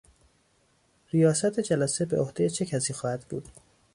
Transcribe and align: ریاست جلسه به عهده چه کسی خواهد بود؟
ریاست 1.13 1.59
جلسه 1.59 2.05
به 2.05 2.19
عهده 2.19 2.49
چه 2.49 2.65
کسی 2.65 2.93
خواهد 2.93 3.25
بود؟ 3.29 3.47